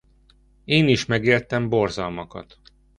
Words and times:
Én 0.65 0.87
is 0.87 1.05
megéltem 1.05 1.69
borzalmakat. 1.69 2.57